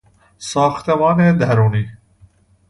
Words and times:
ساختمان 0.37 1.37
درونی 1.37 1.87